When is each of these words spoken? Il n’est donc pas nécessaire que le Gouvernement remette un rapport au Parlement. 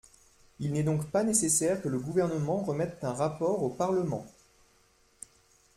Il 0.59 0.73
n’est 0.73 0.81
donc 0.81 1.11
pas 1.11 1.21
nécessaire 1.23 1.79
que 1.79 1.87
le 1.87 1.99
Gouvernement 1.99 2.63
remette 2.63 3.03
un 3.03 3.13
rapport 3.13 3.61
au 3.61 3.69
Parlement. 3.69 4.25